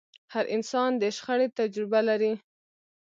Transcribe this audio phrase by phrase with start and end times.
[0.33, 2.33] هر انسان د شخړې تجربه لري.